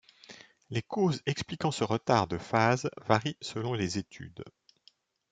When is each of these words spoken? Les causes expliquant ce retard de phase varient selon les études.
Les 0.71 0.81
causes 0.81 1.21
expliquant 1.27 1.69
ce 1.69 1.83
retard 1.83 2.25
de 2.25 2.39
phase 2.39 2.89
varient 2.97 3.37
selon 3.39 3.75
les 3.75 3.99
études. 3.99 4.43